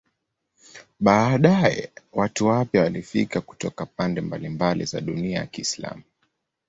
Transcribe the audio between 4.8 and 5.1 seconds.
za